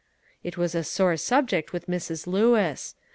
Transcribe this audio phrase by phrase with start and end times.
[0.43, 2.25] It was a sore subject with Mrs.
[2.25, 2.95] Lewis.